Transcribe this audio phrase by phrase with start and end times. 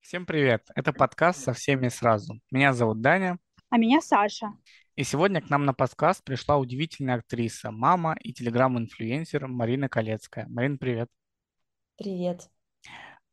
[0.00, 0.68] Всем привет!
[0.76, 2.38] Это подкаст «Со всеми сразу».
[2.50, 3.38] Меня зовут Даня.
[3.70, 4.52] А меня Саша.
[4.96, 10.46] И сегодня к нам на подкаст пришла удивительная актриса, мама и телеграм-инфлюенсер Марина Колецкая.
[10.48, 11.08] Марина, привет.
[11.96, 12.48] Привет.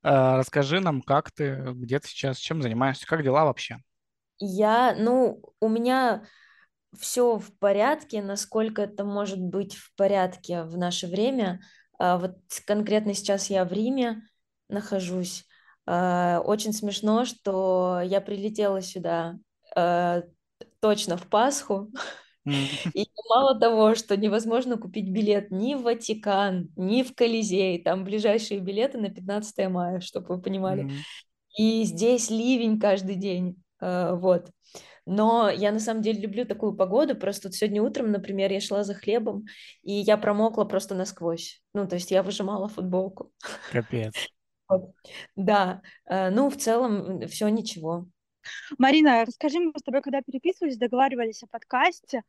[0.01, 3.77] Э, расскажи нам, как ты, где ты сейчас, чем занимаешься, как дела вообще?
[4.39, 6.23] Я, ну, у меня
[6.97, 11.61] все в порядке, насколько это может быть в порядке в наше время.
[11.97, 14.23] А вот конкретно сейчас я в Риме
[14.69, 15.45] нахожусь.
[15.85, 19.37] А, очень смешно, что я прилетела сюда
[19.75, 20.23] а,
[20.79, 21.91] точно в Пасху.
[22.45, 28.59] И мало того, что невозможно купить билет ни в Ватикан, ни в Колизей, там ближайшие
[28.59, 30.91] билеты на 15 мая, чтобы вы понимали.
[31.55, 34.49] И здесь ливень каждый день, вот.
[35.13, 37.17] Но я на самом деле люблю такую погоду.
[37.17, 39.43] Просто вот сегодня утром, например, я шла за хлебом,
[39.83, 41.61] и я промокла просто насквозь.
[41.73, 43.31] Ну, то есть я выжимала футболку.
[43.71, 44.13] Капец.
[45.35, 48.05] Да, э, ну, в целом все ничего.
[48.77, 52.23] Марина, расскажи, мы с тобой, когда переписывались, договаривались о подкасте,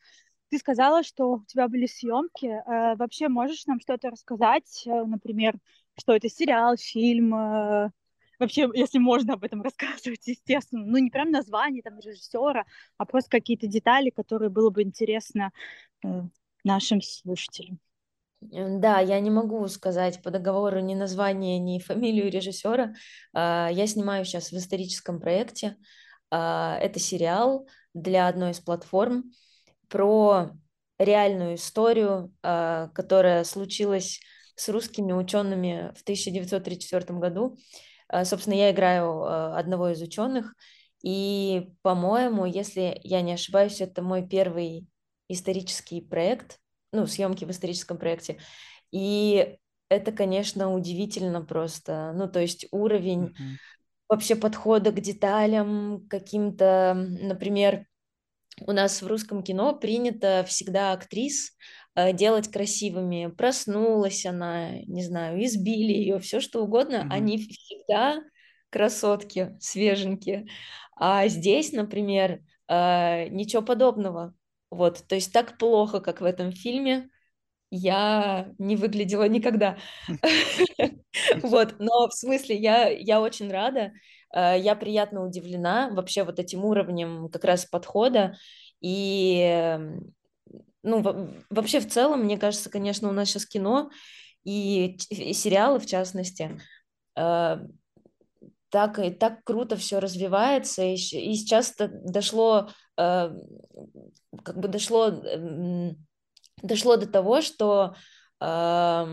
[0.51, 2.47] ты сказала, что у тебя были съемки.
[2.47, 5.55] Э, вообще можешь нам что-то рассказать, э, например,
[5.97, 7.33] что это сериал, фильм,
[8.43, 12.65] вообще, если можно об этом рассказывать, естественно, ну не прям название там режиссера,
[12.99, 15.51] а просто какие-то детали, которые было бы интересно
[16.65, 17.79] нашим слушателям.
[18.41, 22.95] Да, я не могу сказать по договору ни название, ни фамилию режиссера.
[23.33, 25.77] А, я снимаю сейчас в историческом проекте.
[26.31, 29.31] А, это сериал для одной из платформ
[29.89, 30.51] про
[30.99, 34.19] реальную историю, а, которая случилась
[34.57, 37.57] с русскими учеными в 1934 году.
[38.25, 40.55] Собственно, я играю одного из ученых,
[41.03, 44.87] и, по-моему, если я не ошибаюсь, это мой первый
[45.29, 46.59] исторический проект,
[46.93, 48.39] ну, съемки в историческом проекте.
[48.91, 49.57] И
[49.89, 52.13] это, конечно, удивительно просто.
[52.15, 53.57] Ну, то есть уровень mm-hmm.
[54.09, 57.87] вообще подхода к деталям, каким-то, например,
[58.61, 61.53] у нас в русском кино принято всегда актрис э,
[61.95, 63.27] делать красивыми.
[63.37, 66.97] Проснулась она, не знаю, избили ее, все что угодно.
[66.97, 67.09] Mm-hmm.
[67.11, 68.23] Они всегда
[68.71, 70.47] красотки, свеженькие.
[70.97, 74.35] А здесь, например, э, ничего подобного.
[74.71, 77.11] Вот, то есть так плохо, как в этом фильме,
[77.71, 79.79] я не выглядела никогда.
[81.43, 83.93] Вот, но в смысле я, я очень рада,
[84.35, 88.35] э, я приятно удивлена вообще вот этим уровнем как раз подхода.
[88.81, 89.79] И,
[90.83, 93.91] ну, вообще в целом, мне кажется, конечно, у нас сейчас кино
[94.45, 96.61] и, и сериалы, в частности,
[97.17, 97.57] э,
[98.73, 103.31] так, и так круто все развивается, и, и сейчас дошло, э,
[104.45, 105.91] как бы дошло, э,
[106.63, 107.95] дошло до того, что
[108.41, 109.05] э,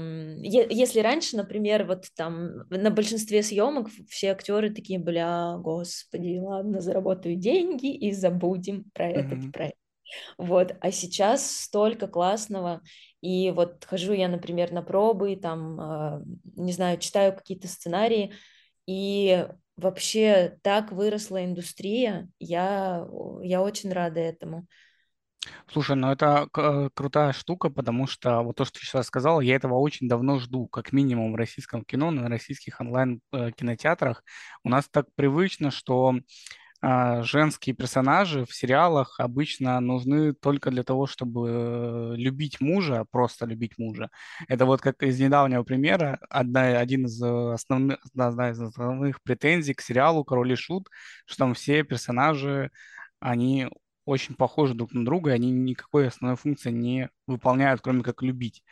[0.41, 7.35] если раньше, например, вот там на большинстве съемок все актеры такие, бля, господи, ладно, заработаю
[7.35, 9.13] деньги и забудем про mm-hmm.
[9.13, 9.88] этот проект.
[10.37, 12.81] Вот, а сейчас столько классного,
[13.21, 16.21] и вот хожу я, например, на пробы, там, э,
[16.55, 18.33] не знаю, читаю какие-то сценарии,
[18.87, 19.47] и
[19.77, 22.29] вообще так выросла индустрия.
[22.39, 23.07] Я,
[23.41, 24.67] я очень рада этому.
[25.71, 26.47] Слушай, ну это
[26.93, 30.67] крутая штука, потому что вот то, что ты сейчас сказал, я этого очень давно жду,
[30.67, 34.19] как минимум в российском кино, на российских онлайн-кинотеатрах.
[34.19, 34.21] Э,
[34.63, 36.19] У нас так привычно, что а,
[36.81, 43.77] женские персонажи в сериалах обычно нужны только для того, чтобы э, любить мужа, просто любить
[43.77, 44.09] мужа.
[44.47, 49.81] Это вот как из недавнего примера, одна, один из основных, одна из основных претензий к
[49.81, 50.87] сериалу «Король и Шут»,
[51.25, 52.71] что там все персонажи,
[53.19, 53.67] они
[54.05, 58.63] очень похожи друг на друга, и они никакой основной функции не выполняют, кроме как любить.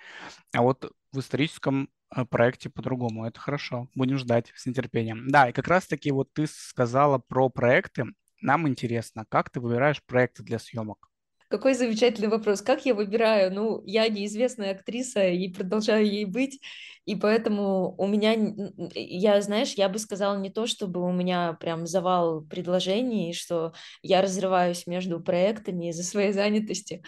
[0.54, 1.90] А вот в историческом
[2.30, 3.26] проекте по-другому.
[3.26, 3.88] Это хорошо.
[3.96, 5.30] Будем ждать с нетерпением.
[5.30, 8.06] Да, и как раз-таки вот ты сказала про проекты.
[8.42, 11.10] Нам интересно, как ты выбираешь проекты для съемок?
[11.50, 12.62] Какой замечательный вопрос.
[12.62, 13.54] Как я выбираю?
[13.54, 16.60] Ну, я неизвестная актриса и продолжаю ей быть,
[17.06, 18.36] и поэтому у меня,
[18.94, 23.72] я, знаешь, я бы сказала не то, чтобы у меня прям завал предложений, что
[24.02, 27.02] я разрываюсь между проектами из-за своей занятости,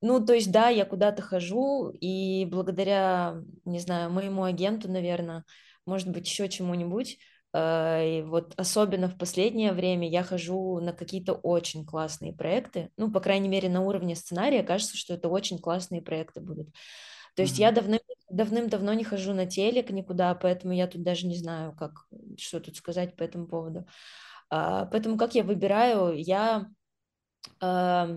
[0.00, 5.44] ну, то есть, да, я куда-то хожу, и благодаря, не знаю, моему агенту, наверное,
[5.84, 7.18] может быть, еще чему-нибудь,
[7.52, 13.12] э, и вот особенно в последнее время я хожу на какие-то очень классные проекты, ну,
[13.12, 16.68] по крайней мере, на уровне сценария, кажется, что это очень классные проекты будут.
[17.36, 17.62] То есть mm-hmm.
[17.62, 18.00] я давным,
[18.30, 22.06] давным-давно не хожу на телек никуда, поэтому я тут даже не знаю, как,
[22.38, 23.86] что тут сказать по этому поводу.
[24.48, 26.66] А, поэтому как я выбираю, я...
[27.60, 28.08] А,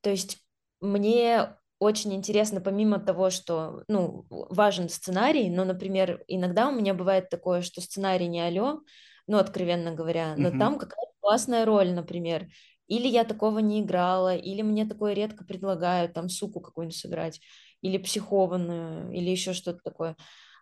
[0.00, 0.43] то есть
[0.84, 7.28] мне очень интересно, помимо того, что, ну, важен сценарий, но, например, иногда у меня бывает
[7.30, 8.82] такое, что сценарий не алё,
[9.26, 10.52] ну, откровенно говоря, но Мгм.
[10.52, 12.48] там какая-то классная роль, например,
[12.86, 17.40] или я такого не играла, или мне такое редко предлагают, там, суку какую-нибудь сыграть,
[17.82, 20.16] или психованную, или еще что-то такое.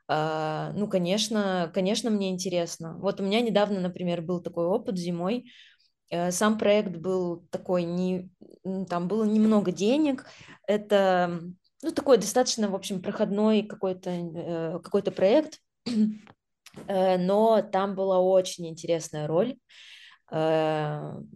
[0.09, 2.99] А, ну, конечно, конечно, мне интересно.
[2.99, 5.47] Вот у меня недавно, например, был такой опыт зимой.
[6.13, 8.31] Э, Сам проект был такой, не,
[8.89, 10.27] там было немного денег.
[10.67, 11.41] Это,
[11.83, 15.59] ну, такой достаточно, в общем, проходной какой-то э, какой-то проект,
[16.89, 19.59] Э, но там была очень интересная роль.
[20.31, 21.27] Вот,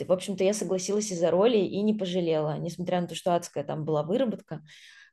[0.00, 3.62] и, в общем-то, я согласилась из-за роли и не пожалела, несмотря на то, что адская
[3.62, 4.62] там была выработка.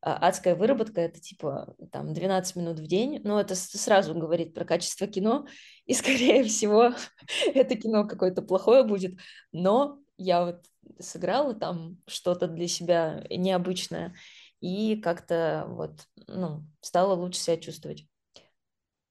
[0.05, 4.65] А, Адская выработка– это типа там 12 минут в день, но это сразу говорит про
[4.65, 5.47] качество кино,
[5.85, 6.93] и, скорее всего,
[7.53, 9.17] это кино какое-то плохое будет,
[9.53, 10.65] но я вот
[10.99, 14.13] сыграла там что-то для себя необычное,
[14.59, 18.05] и как-то вот, ну, стала лучше себя чувствовать.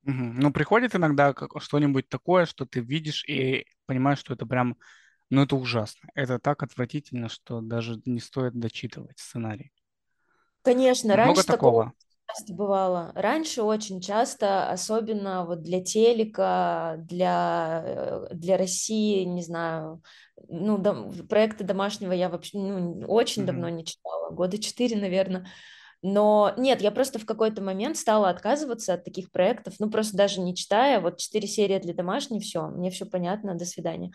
[0.03, 4.77] Ну, приходит иногда что-нибудь такое, что ты видишь и понимаешь, что это прям,
[5.31, 6.09] ну, это ужасно.
[6.15, 9.73] Это так отвратительно, что даже не стоит дочитывать сценарий.
[10.63, 11.93] Конечно, Много раньше такого такого.
[12.29, 13.13] часто бывало.
[13.15, 20.03] Раньше очень часто, особенно вот для телека, для, э, для России, не знаю,
[20.49, 25.47] ну, дом- проекты домашнего я вообще ну, очень давно не читала, года четыре, наверное.
[26.03, 30.41] Но нет, я просто в какой-то момент стала отказываться от таких проектов, ну, просто даже
[30.41, 34.13] не читая, вот четыре серии для домашней, все, мне все понятно, до свидания.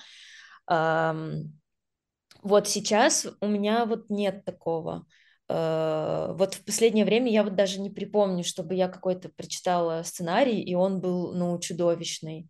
[2.43, 5.05] Вот сейчас у меня вот нет такого.
[5.49, 10.61] Э, Вот в последнее время я вот даже не припомню, чтобы я какой-то прочитала сценарий,
[10.61, 12.49] и он был, ну, чудовищный.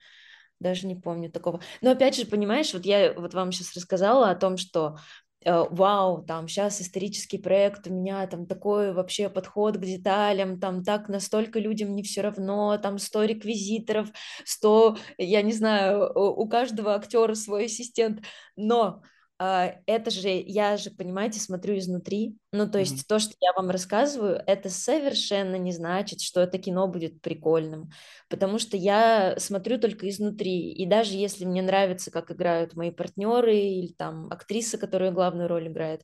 [0.59, 1.61] Даже не помню такого.
[1.81, 4.97] Но опять же, понимаешь, вот я вот вам сейчас рассказала о том, что
[5.45, 10.83] э, вау, там сейчас исторический проект, у меня там такой вообще подход к деталям, там
[10.83, 14.09] так настолько людям не все равно, там 100 реквизиторов,
[14.45, 18.23] 100, я не знаю, у каждого актера свой ассистент,
[18.55, 19.03] но
[19.39, 24.41] это же, я же, понимаете, смотрю изнутри, ну, то есть то, что я вам рассказываю,
[24.47, 27.91] это совершенно не значит, что это кино будет прикольным,
[28.29, 33.55] потому что я смотрю только изнутри, и даже если мне нравится, как играют мои партнеры
[33.55, 36.03] или там актриса, которая главную роль играет,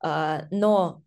[0.00, 1.02] а, но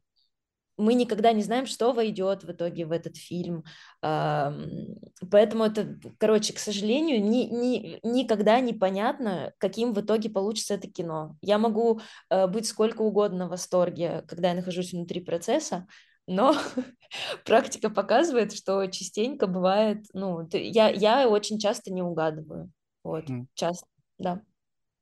[0.78, 3.64] мы никогда не знаем, что войдет в итоге в этот фильм.
[4.02, 10.88] Поэтому это, короче, к сожалению, ни, ни, никогда не понятно, каким в итоге получится это
[10.90, 11.38] кино.
[11.42, 15.88] Я могу э, быть сколько угодно в восторге, когда я нахожусь внутри процесса,
[16.28, 16.56] но
[17.46, 22.72] практика показывает, что частенько бывает, ну, я, я очень часто не угадываю.
[23.04, 23.48] Вот, Мгм.
[23.54, 23.88] часто,
[24.18, 24.42] да.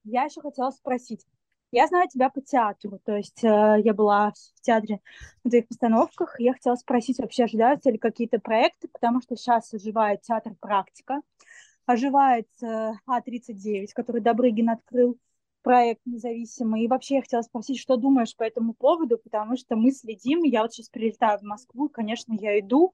[0.03, 1.25] Я еще хотела спросить.
[1.71, 4.99] Я знаю тебя по театру, то есть э, я была в театре
[5.43, 6.37] на твоих постановках.
[6.39, 11.21] Я хотела спросить, вообще ожидаются ли какие-то проекты, потому что сейчас оживает театр «Практика»,
[11.85, 15.17] оживает э, А39, который Добрыгин открыл,
[15.61, 16.83] проект независимый.
[16.83, 20.63] И вообще я хотела спросить, что думаешь по этому поводу, потому что мы следим, я
[20.63, 22.93] вот сейчас прилетаю в Москву, конечно, я иду,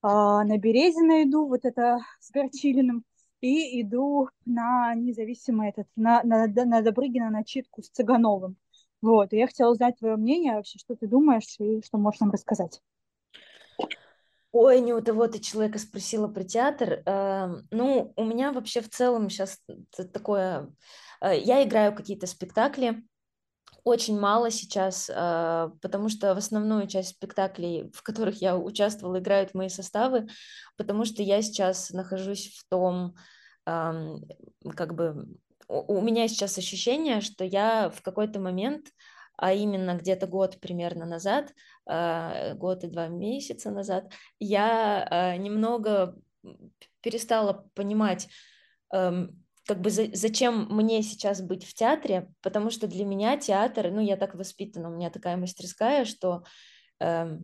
[0.00, 3.04] а, на Березина иду, вот это с Горчилиным,
[3.44, 8.56] и иду на независимый этот, на, на, на Добрыгина начитку с Цыгановым.
[9.02, 12.30] Вот, и я хотела узнать твое мнение вообще, что ты думаешь и что можешь нам
[12.30, 12.80] рассказать.
[14.50, 17.02] Ой, не у того ты человека спросила про театр.
[17.04, 19.60] Эм, Ну, у меня вообще в целом сейчас
[20.12, 20.72] такое...
[21.20, 23.02] э, Я играю какие-то спектакли,
[23.84, 29.52] очень мало сейчас, э, потому что в основную часть спектаклей, в которых я участвовала, играют
[29.52, 30.28] мои составы,
[30.78, 33.14] потому что я сейчас нахожусь в том,
[33.64, 35.26] как бы,
[35.68, 38.88] у меня сейчас ощущение, что я в какой-то момент,
[39.36, 41.52] а именно где-то год примерно назад,
[41.86, 46.16] э, год и два месяца назад, я э, немного
[47.00, 48.28] перестала понимать,
[48.90, 54.00] как бы за- зачем мне сейчас быть в театре, потому что для меня театр, ну,
[54.00, 56.44] я так воспитана, у меня такая мастерская, что,
[57.00, 57.38] э,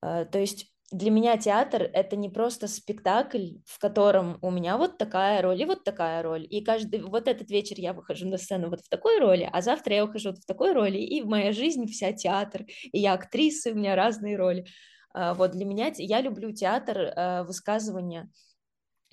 [0.00, 5.42] то есть для меня театр это не просто спектакль, в котором у меня вот такая
[5.42, 8.80] роль и вот такая роль, и каждый вот этот вечер я выхожу на сцену вот
[8.80, 11.86] в такой роли, а завтра я выхожу вот в такой роли, и в моей жизни
[11.86, 14.66] вся театр, и я актриса, и у меня разные роли.
[15.14, 18.30] А, Вот для меня я люблю театр э, высказывания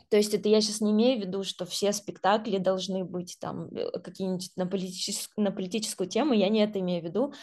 [0.09, 3.67] то есть это я сейчас не имею в виду, что все спектакли должны быть там
[3.67, 7.33] э, какие-нибудь на, политичес- на политическую тему, я не это имею в виду.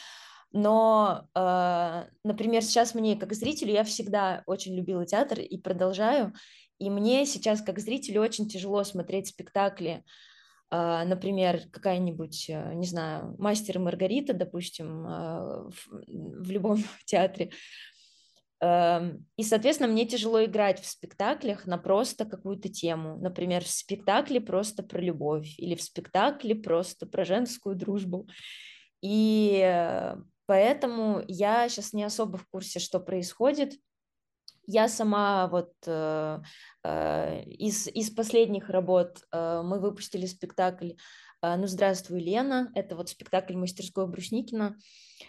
[0.52, 6.32] Но, э, например, сейчас мне как зрителю, я всегда очень любила театр и продолжаю,
[6.78, 10.04] и мне сейчас как зрителю очень тяжело смотреть спектакли,
[10.68, 17.50] а, например, какая-нибудь, э, не знаю, мастер и Маргарита, допустим, в любом театре.
[18.58, 23.18] Эм, и, соответственно, мне тяжело играть в спектаклях на просто какую-то тему.
[23.18, 28.26] Например, в спектакле просто про любовь или в спектакле просто про женскую дружбу.
[29.02, 33.74] И э, поэтому я сейчас не особо в курсе, что происходит.
[34.66, 36.40] Я сама вот э,
[36.82, 40.92] э, из, из последних работ э, мы выпустили спектакль
[41.42, 42.72] э, «Ну, здравствуй, Лена».
[42.74, 44.76] Это вот спектакль мастерской Брусникина,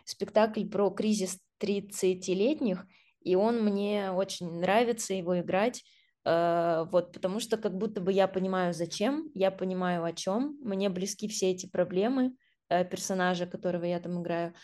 [0.05, 2.85] спектакль про кризис 30-летних,
[3.21, 5.83] и он мне очень нравится его играть,
[6.25, 10.89] э, вот, потому что как будто бы я понимаю, зачем, я понимаю, о чем, мне
[10.89, 12.33] близки все эти проблемы
[12.69, 14.55] э, персонажа, которого я там играю,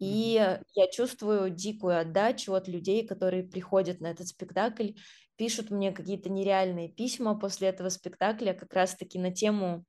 [0.00, 4.92] и я чувствую дикую отдачу от людей, которые приходят на этот спектакль,
[5.36, 9.84] пишут мне какие-то нереальные письма после этого спектакля как раз-таки на тему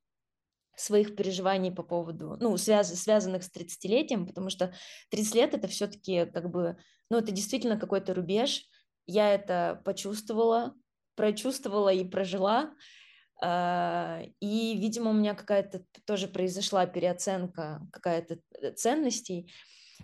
[0.76, 4.74] своих переживаний по поводу, ну, связ, связанных с 30-летием, потому что
[5.10, 6.76] 30 лет это все-таки как бы,
[7.10, 8.64] ну, это действительно какой-то рубеж.
[9.06, 10.74] Я это почувствовала,
[11.14, 12.74] прочувствовала и прожила.
[13.42, 19.52] А, и, видимо, у меня какая-то тоже произошла переоценка какая-то э, ценностей.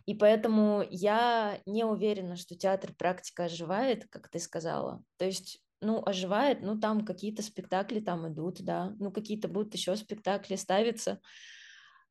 [0.08, 5.04] И поэтому я не уверена, что театр практика оживает, как ты сказала.
[5.18, 9.94] То есть, ну, оживает, ну, там какие-то спектакли там идут, да, ну, какие-то будут еще
[9.96, 11.20] спектакли ставиться.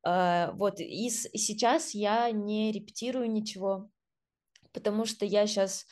[0.06, 3.90] Uh, вот, и, с, сейчас я не репетирую ничего,
[4.72, 5.84] потому что я сейчас,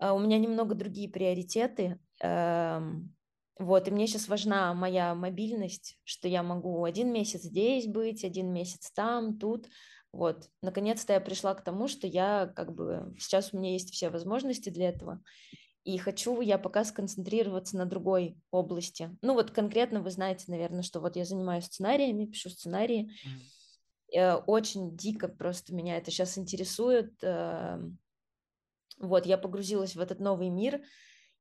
[0.00, 2.80] uh, а, у меня немного другие приоритеты, uh,
[3.58, 8.52] вот, и мне сейчас важна моя мобильность, что я могу один месяц здесь быть, один
[8.52, 9.66] месяц там, тут,
[10.12, 14.10] вот, наконец-то я пришла к тому, что я как бы сейчас у меня есть все
[14.10, 15.22] возможности для этого,
[15.84, 19.16] и хочу я пока сконцентрироваться на другой области.
[19.22, 23.10] Ну вот конкретно вы знаете, наверное, что вот я занимаюсь сценариями, пишу сценарии.
[24.12, 24.42] Mm.
[24.46, 27.14] Очень дико просто меня это сейчас интересует.
[27.22, 27.98] Эм,
[28.98, 30.82] вот, я погрузилась в этот новый мир,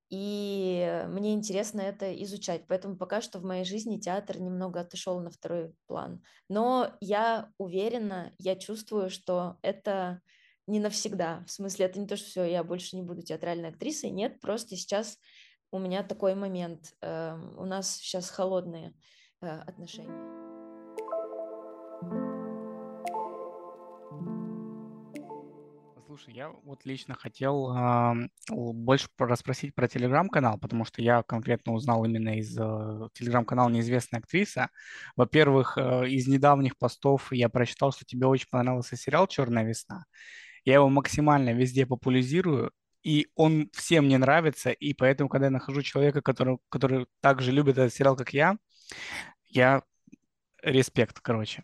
[0.10, 2.66] и мне интересно это изучать.
[2.68, 6.24] Поэтому пока что в моей жизни театр немного отошел на второй план.
[6.50, 10.22] Но я уверена, я чувствую, что это
[10.68, 11.44] не навсегда.
[11.48, 14.10] В смысле, это не то, что все, я больше не буду театральной актрисой.
[14.12, 15.18] Нет, просто сейчас
[15.72, 16.94] у меня такой момент.
[17.02, 18.94] Эм, у нас сейчас холодные
[19.42, 20.39] э, отношения.
[26.20, 32.04] Слушай, я вот лично хотел э, больше расспросить про телеграм-канал, потому что я конкретно узнал
[32.04, 34.70] именно из э, телеграм-канала «Неизвестная актриса».
[35.16, 40.06] Во-первых, э, из недавних постов я прочитал, что тебе очень понравился сериал «Черная весна».
[40.66, 45.82] Я его максимально везде популяризирую, и он всем не нравится, и поэтому, когда я нахожу
[45.84, 48.58] человека, который, который также любит этот сериал, как я,
[49.46, 49.84] я
[50.64, 51.64] респект, короче.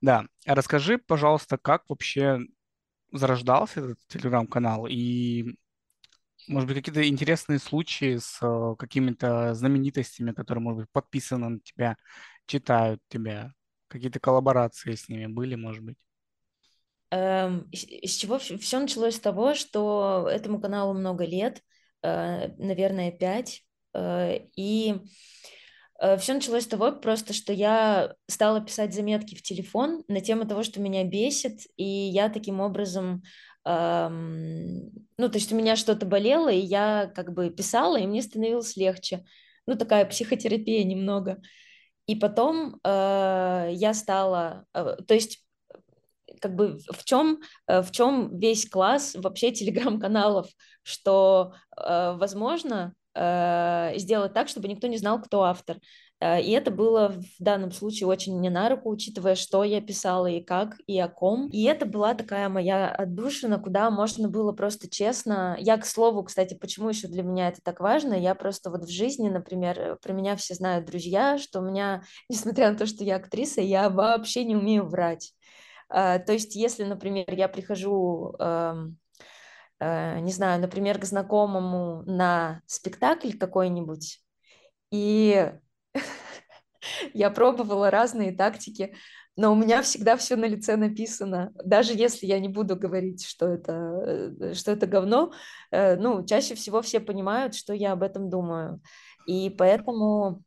[0.00, 2.40] Да, расскажи, пожалуйста, как вообще
[3.12, 5.54] зарождался этот телеграм-канал и,
[6.48, 11.96] может быть, какие-то интересные случаи с э, какими-то знаменитостями, которые, может быть, подписаны на тебя,
[12.46, 13.52] читают тебя,
[13.88, 15.98] какие-то коллаборации с ними были, может быть?
[17.10, 21.62] Эм, с чего все началось с того, что этому каналу много лет,
[22.02, 24.94] э, наверное, пять, э, и
[26.18, 30.64] Все началось с того просто, что я стала писать заметки в телефон на тему того,
[30.64, 33.22] что меня бесит, и я таким образом,
[33.64, 38.76] ну, то есть у меня что-то болело, и я как бы писала, и мне становилось
[38.76, 39.24] легче.
[39.66, 41.40] Ну, такая психотерапия немного.
[42.06, 45.44] И потом э, я стала, э, то есть
[46.40, 50.48] как бы в чем, э, в чем весь класс вообще телеграм-каналов,
[50.82, 55.78] что, э, возможно, Э, сделать так, чтобы никто не знал, кто автор.
[56.18, 60.26] Э, и это было в данном случае очень мне на руку, учитывая, что я писала
[60.26, 61.48] и как, и о ком.
[61.50, 65.56] И это была такая моя отдушина, куда можно было просто честно...
[65.60, 68.90] Я, к слову, кстати, почему еще для меня это так важно, я просто вот в
[68.90, 73.04] жизни, например, э, про меня все знают друзья, что у меня, несмотря на то, что
[73.04, 75.34] я актриса, я вообще не умею врать.
[75.88, 78.96] То есть, если, например, я прихожу эм,
[80.20, 84.20] не знаю, например, к знакомому на спектакль какой-нибудь,
[84.90, 85.52] и
[87.14, 88.94] я пробовала разные тактики,
[89.36, 93.48] но у меня всегда все на лице написано, даже если я не буду говорить, что
[93.48, 93.72] это,
[94.40, 95.32] э, что это говно,
[95.70, 98.80] э, ну, чаще всего все понимают, что я об этом думаю,
[99.26, 100.42] и поэтому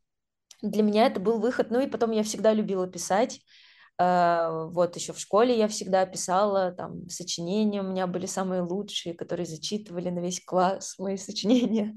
[0.62, 3.65] для меня это был выход, ну и потом я всегда любила писать, Э,
[3.98, 9.46] вот еще в школе я всегда писала, там, сочинения у меня были самые лучшие, которые
[9.46, 11.94] зачитывали на весь класс мои сочинения.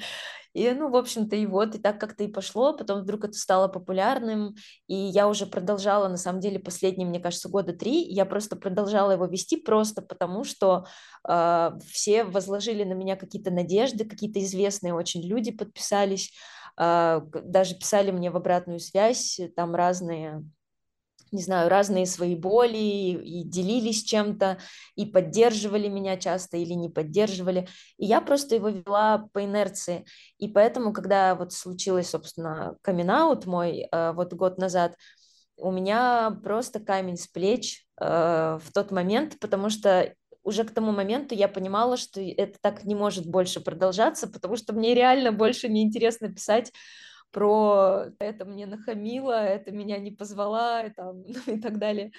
[0.53, 3.67] И, ну, в общем-то, и вот, и так как-то и пошло, потом вдруг это стало
[3.67, 4.55] популярным,
[4.87, 9.11] и я уже продолжала, на самом деле, последние, мне кажется, года три, я просто продолжала
[9.11, 10.85] его вести просто потому, что
[11.27, 16.33] э, все возложили на меня какие-то надежды, какие-то известные очень люди подписались,
[16.79, 20.43] э, даже писали мне в обратную связь, там разные
[21.31, 24.57] не знаю, разные свои боли и, делились чем-то,
[24.95, 27.67] и поддерживали меня часто или не поддерживали.
[27.97, 30.05] И я просто его вела по инерции.
[30.37, 33.09] И поэтому, когда вот случилось, собственно, камин
[33.45, 34.95] мой э, вот год назад,
[35.57, 38.05] у меня просто камень с плеч э,
[38.61, 42.95] в тот момент, потому что уже к тому моменту я понимала, что это так не
[42.95, 46.71] может больше продолжаться, потому что мне реально больше не интересно писать
[47.31, 52.11] про это мне нахамило, это меня не позвала и, там, ну, и так далее.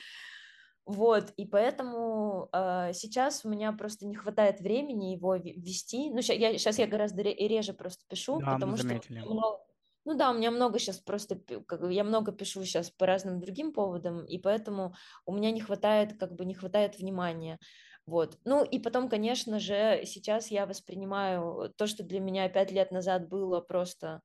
[0.86, 6.10] Вот, и поэтому э, сейчас у меня просто не хватает времени его вести.
[6.10, 9.60] Ну, сейчас я, сейчас я гораздо реже просто пишу, да, потому что много,
[10.04, 11.36] ну да, у меня много сейчас просто,
[11.66, 14.94] как, я много пишу сейчас по разным другим поводам, и поэтому
[15.26, 17.58] у меня не хватает, как бы не хватает внимания.
[18.06, 18.38] Вот.
[18.44, 23.28] Ну и потом, конечно же, сейчас я воспринимаю то, что для меня пять лет назад
[23.28, 24.22] было просто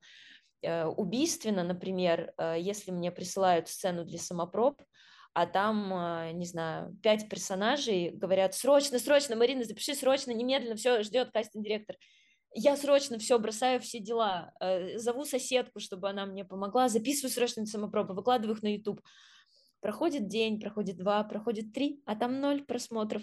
[0.62, 4.82] убийственно, например, э, если мне присылают сцену для самопроб,
[5.34, 11.02] а там, э, не знаю, пять персонажей говорят, срочно, срочно, Марина, запиши срочно, немедленно, все,
[11.02, 11.96] ждет кастинг-директор.
[12.54, 14.50] Я срочно все бросаю, все дела,
[14.94, 19.02] зову соседку, чтобы она мне помогла, записываю срочно самопробы, выкладываю их на YouTube.
[19.80, 23.22] Проходит день, проходит два, проходит три, а там ноль просмотров.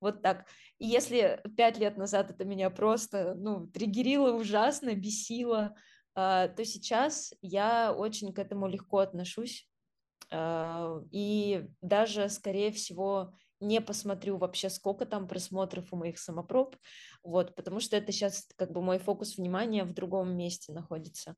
[0.00, 0.46] Вот так.
[0.78, 5.74] И если пять лет назад это меня просто, ну, триггерило ужасно, бесило,
[6.14, 9.68] то сейчас я очень к этому легко отношусь.
[10.32, 16.76] А, и даже, скорее всего, не посмотрю вообще, сколько там просмотров у моих самопроб,
[17.22, 21.36] вот, потому что это сейчас как бы мой фокус внимания в другом месте находится.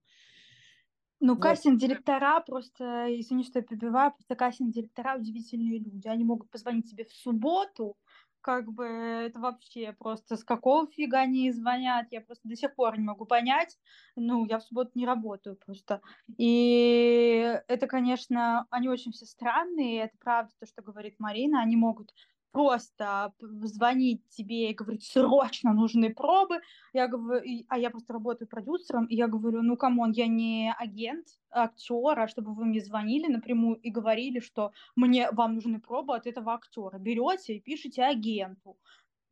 [1.20, 1.42] Ну, вот.
[1.42, 6.08] кастинг-директора просто, извини, что я перебиваю, просто кастинг-директора удивительные люди.
[6.08, 7.96] Они могут позвонить тебе в субботу,
[8.42, 12.98] как бы это вообще просто с какого фига они звонят, я просто до сих пор
[12.98, 13.78] не могу понять.
[14.16, 16.02] Ну, я в субботу не работаю просто.
[16.38, 22.12] И это, конечно, они очень все странные, это правда то, что говорит Марина, они могут
[22.52, 26.60] просто звонить тебе и говорить, срочно нужны пробы.
[26.92, 30.72] Я говорю, а я просто работаю продюсером, и я говорю, ну, come on, я не
[30.78, 36.26] агент актера, чтобы вы мне звонили напрямую и говорили, что мне, вам нужны пробы от
[36.26, 36.98] этого актера.
[36.98, 38.76] Берете и пишите агенту.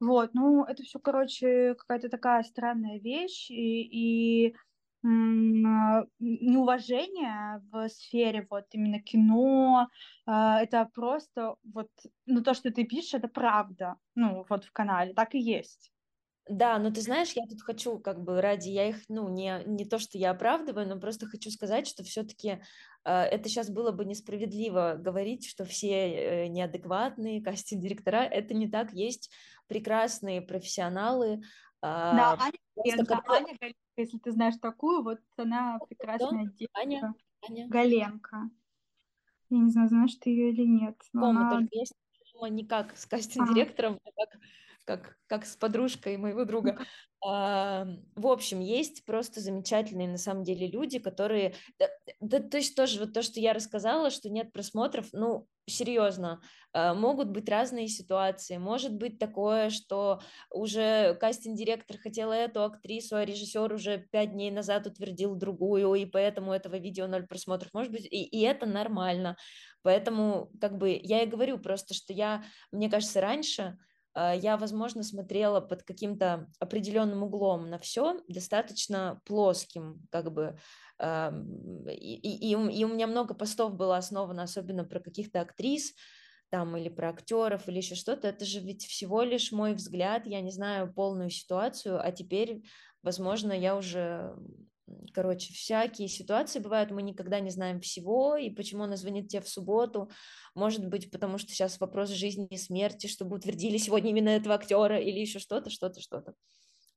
[0.00, 4.56] Вот, ну, это все, короче, какая-то такая странная вещь, и, и
[6.18, 9.88] неуважение в сфере вот именно кино,
[10.26, 11.88] а, это просто вот,
[12.26, 15.90] ну то, что ты пишешь, это правда, ну вот в канале, так и есть.
[16.48, 19.84] Да, но ты знаешь, я тут хочу как бы ради, я их, ну, не, не
[19.84, 22.60] то, что я оправдываю, но просто хочу сказать, что все-таки
[23.04, 28.92] а, это сейчас было бы несправедливо говорить, что все э, неадекватные кастинг-директора, это не так,
[28.92, 29.30] есть
[29.68, 31.42] прекрасные профессионалы.
[31.82, 33.34] Да, Аня, Галенко, когда...
[33.34, 36.56] Аня Галенко, если ты знаешь такую, вот она прекрасная Кто?
[36.56, 36.78] девушка.
[36.78, 37.14] Аня?
[37.48, 37.68] Аня?
[37.68, 38.50] Галенко.
[39.48, 40.96] Я не знаю, знаешь ты ее или нет.
[41.12, 41.50] Но она...
[41.50, 41.94] только есть
[42.48, 44.40] не как с кастинг-директором, а как
[44.96, 46.78] как, как с подружкой моего друга.
[47.22, 51.54] А, в общем, есть просто замечательные на самом деле люди, которые...
[51.78, 51.88] Да,
[52.20, 56.40] да, то есть тоже вот то, что я рассказала, что нет просмотров, ну, серьезно,
[56.72, 58.56] а, могут быть разные ситуации.
[58.56, 64.86] Может быть такое, что уже кастинг-директор хотел эту актрису, а режиссер уже пять дней назад
[64.86, 67.72] утвердил другую, и поэтому этого видео ноль просмотров.
[67.74, 69.36] Может быть, и, и это нормально.
[69.82, 73.78] Поэтому, как бы, я и говорю просто, что я, мне кажется, раньше
[74.14, 80.58] я, возможно, смотрела под каким-то определенным углом на все, достаточно плоским, как бы,
[81.00, 85.94] и, и, и у меня много постов было основано, особенно про каких-то актрис,
[86.50, 90.40] там, или про актеров, или еще что-то, это же ведь всего лишь мой взгляд, я
[90.40, 92.64] не знаю полную ситуацию, а теперь,
[93.02, 94.34] возможно, я уже
[95.12, 99.48] Короче, всякие ситуации бывают, мы никогда не знаем всего, и почему она звонит тебе в
[99.48, 100.10] субботу,
[100.54, 104.98] может быть, потому что сейчас вопрос жизни и смерти, чтобы утвердили сегодня именно этого актера,
[104.98, 106.34] или еще что-то, что-то, что-то.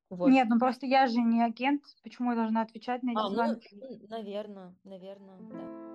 [0.10, 0.30] Вот.
[0.30, 3.36] Нет, ну просто я же не агент, почему я должна отвечать на эти а, ну,
[3.36, 3.70] звонки?
[3.72, 5.93] Ну, наверное, наверное, да.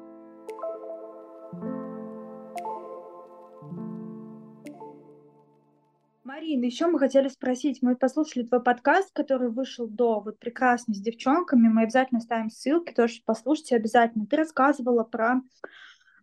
[6.28, 11.00] Марина, еще мы хотели спросить, мы послушали твой подкаст, который вышел до вот прекрасный с
[11.00, 14.26] девчонками, мы обязательно ставим ссылки, тоже послушайте обязательно.
[14.26, 15.40] Ты рассказывала про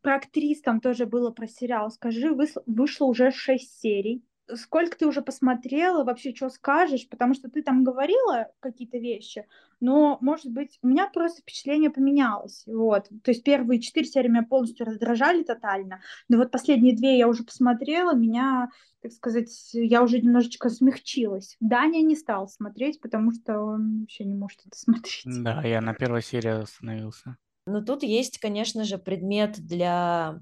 [0.03, 1.89] про актрис там тоже было про сериал.
[1.89, 2.29] Скажи,
[2.67, 7.83] вышло уже шесть серий сколько ты уже посмотрела, вообще что скажешь, потому что ты там
[7.83, 9.45] говорила какие-то вещи,
[9.79, 14.43] но, может быть, у меня просто впечатление поменялось, вот, то есть первые четыре серии меня
[14.43, 18.69] полностью раздражали тотально, но вот последние две я уже посмотрела, меня,
[19.01, 21.57] так сказать, я уже немножечко смягчилась.
[21.59, 25.23] Даня не стал смотреть, потому что он вообще не может это смотреть.
[25.25, 27.37] Да, я на первой серии остановился.
[27.67, 30.39] Но тут есть, конечно же, предмет для,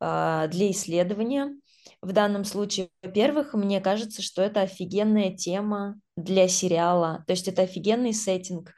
[0.00, 1.56] а, для исследования,
[2.02, 7.62] в данном случае, во-первых, мне кажется, что это офигенная тема для сериала, то есть это
[7.62, 8.72] офигенный сеттинг.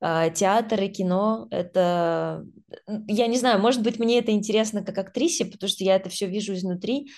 [0.00, 2.44] А, театр и кино— это...
[3.08, 6.26] Я не знаю, может быть, мне это интересно как актрисе, потому что я это все
[6.26, 7.10] вижу изнутри,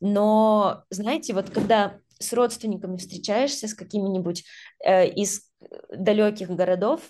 [0.00, 4.44] но, знаете, вот когда с родственниками встречаешься, с какими-нибудь
[4.84, 5.42] э, из
[5.90, 7.00] далеких городов,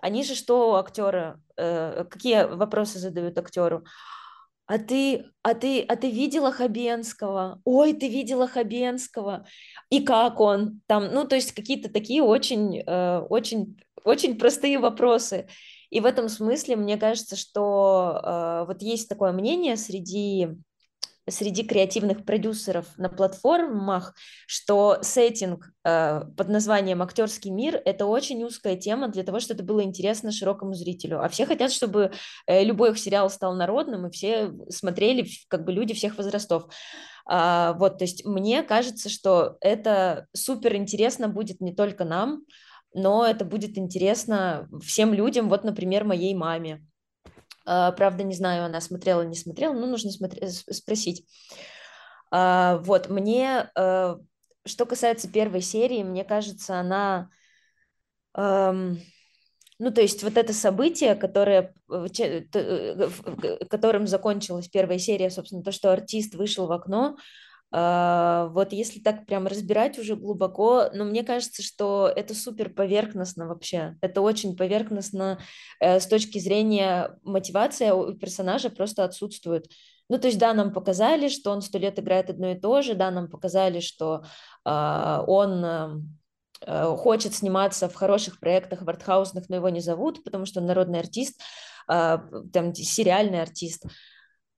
[0.00, 3.84] они же что у актера, э, какие вопросы задают актеру?
[4.66, 7.60] А ты, а ты, а ты видела Хабенского?
[7.64, 9.46] Ой, ты видела Хабенского?
[9.90, 11.12] И как он там?
[11.12, 15.46] Ну, то есть какие-то такие очень, э, очень, очень простые вопросы.
[15.90, 20.48] И в этом смысле мне кажется, что э, вот есть такое мнение среди
[21.28, 24.14] среди креативных продюсеров на платформах,
[24.46, 29.64] что сеттинг э, под названием «Актерский мир»— это очень узкая тема для того, чтобы это
[29.64, 31.22] было интересно широкому зрителю.
[31.22, 32.12] А все хотят, чтобы
[32.46, 36.72] э, любой их сериал стал народным, и все смотрели, как бы люди всех возрастов.
[37.28, 42.44] А, вот, то есть мне кажется, что это супер интересно будет не только нам,
[42.94, 46.84] но это будет интересно всем людям, вот, например, моей маме.
[47.66, 51.26] А, правда, не знаю, она смотрела, не смотрела, но нужно смотреть, спросить.
[52.30, 54.16] А, вот, мне, э,
[54.64, 57.28] что касается первой серии, мне кажется, она...
[59.78, 63.10] Ну, то есть вот это событие, которое, э,
[63.68, 67.16] которым закончилась первая серия, собственно, то, что артист вышел в окно,
[67.72, 73.96] вот если так прям разбирать уже глубоко, но мне кажется, что это супер поверхностно вообще.
[74.00, 75.40] Это очень поверхностно
[75.80, 79.66] э, с точки зрения мотивации у персонажа просто отсутствует.
[80.08, 82.94] Ну, то есть, да, нам показали, что он сто лет играет одно и то же,
[82.94, 84.24] да, нам показали, что
[84.64, 86.04] э, он
[86.60, 90.66] э, хочет сниматься в хороших проектах, в артхаусных, но его не зовут, потому что он
[90.66, 91.40] народный артист,
[91.90, 92.18] э,
[92.52, 93.86] там, сериальный артист.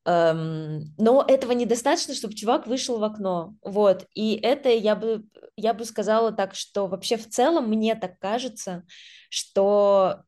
[0.08, 3.54] Эм, но этого недостаточно, чтобы чувак вышел в окно.
[3.62, 4.06] Вот.
[4.14, 8.84] И это я бы, я бы сказала так, что вообще в целом мне так кажется,
[9.28, 10.22] что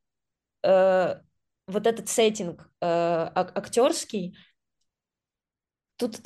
[0.62, 1.14] э,
[1.66, 2.86] вот этот сеттинг э,
[3.34, 4.36] актерский,
[5.96, 6.18] тут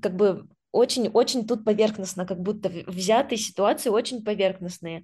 [0.00, 5.02] как бы очень-очень тут поверхностно, как будто взятые ситуации очень поверхностные.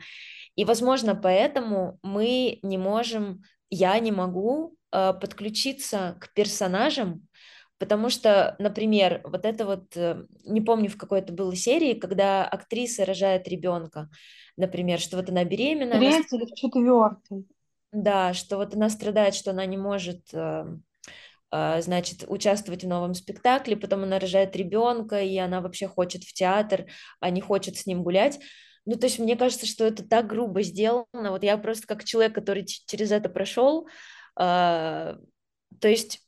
[0.55, 7.27] И, возможно, поэтому мы не можем, я не могу э, подключиться к персонажам,
[7.79, 12.47] Потому что, например, вот это вот, э, не помню, в какой это было серии, когда
[12.47, 14.09] актриса рожает ребенка,
[14.57, 15.99] например, что вот она беременна.
[15.99, 17.47] Третий или в четвертый.
[17.93, 20.65] Да, что вот она страдает, что она не может, э,
[21.53, 26.33] э, значит, участвовать в новом спектакле, потом она рожает ребенка, и она вообще хочет в
[26.33, 26.87] театр,
[27.21, 28.41] а не хочет с ним гулять.
[28.87, 31.31] Ну, то есть мне кажется, что это так грубо сделано.
[31.31, 33.89] Вот я просто как человек, который через это прошел,
[34.37, 35.19] то
[35.83, 36.26] есть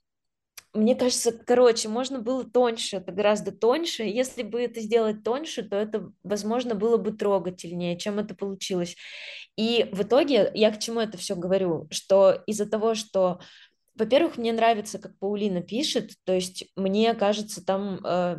[0.75, 4.03] мне кажется, короче, можно было тоньше, это гораздо тоньше.
[4.03, 8.97] Если бы это сделать тоньше, то это, возможно, было бы трогательнее, чем это получилось.
[9.57, 11.89] И в итоге я к чему это все говорю?
[11.91, 13.41] Что из-за того, что,
[13.95, 18.37] во-первых, мне нравится, как Паулина пишет, то есть мне кажется, там э,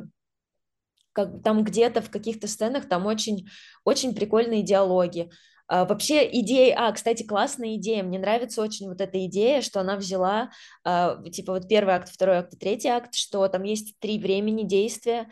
[1.12, 3.50] как, там где-то в каких-то сценах там очень,
[3.84, 5.30] очень прикольные диалоги.
[5.70, 9.96] А, вообще идея, а, кстати, классная идея, мне нравится очень вот эта идея, что она
[9.98, 10.50] взяла,
[10.84, 15.30] а, типа вот первый акт, второй акт третий акт, что там есть три времени действия,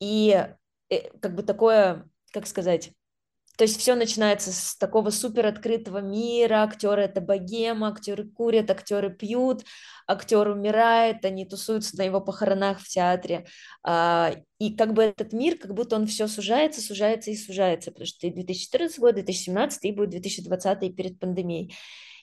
[0.00, 0.44] и
[0.90, 2.90] э, как бы такое, как сказать,
[3.60, 9.10] то есть все начинается с такого супер открытого мира, актеры это богема, актеры курят, актеры
[9.14, 9.66] пьют,
[10.06, 13.44] актер умирает, они тусуются на его похоронах в театре.
[13.84, 18.06] А, и как бы этот мир, как будто он все сужается, сужается и сужается, потому
[18.06, 21.76] что и 2014 год, 2017, и будет 2020 перед пандемией.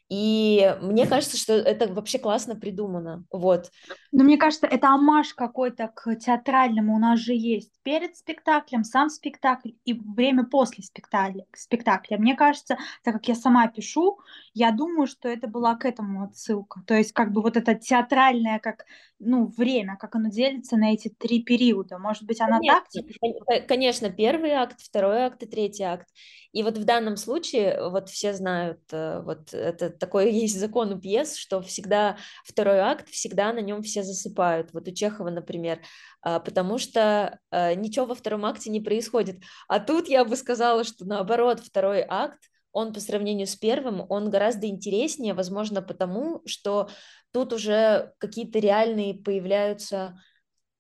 [0.09, 3.25] И мне кажется, что это вообще классно придумано.
[3.31, 3.71] Вот.
[4.11, 6.95] Но мне кажется, это амаш какой-то к театральному.
[6.95, 11.45] У нас же есть перед спектаклем, сам спектакль и время после спектакля.
[11.53, 12.17] спектакля.
[12.17, 14.19] Мне кажется, так как я сама пишу,
[14.57, 16.81] я думаю, что это была к этому отсылка.
[16.87, 18.85] То есть как бы вот это театральное, как,
[19.19, 21.99] ну, время, как оно делится на эти три периода.
[21.99, 22.89] Может быть, она конечно, так?
[22.89, 23.67] Типа...
[23.67, 26.07] Конечно, первый акт, второй акт и третий акт.
[26.53, 30.99] И вот в данном случае, вот все знают, э, вот это такой есть закон у
[30.99, 34.73] пьес, что всегда второй акт, всегда на нем все засыпают.
[34.73, 35.81] Вот у Чехова, например,
[36.23, 39.37] а, потому что э, ничего во втором акте не происходит.
[39.67, 42.39] А тут я бы сказала, что наоборот, второй акт,
[42.77, 46.89] он по сравнению с первым, он гораздо интереснее, возможно, потому что
[47.31, 50.15] тут уже какие-то реальные появляются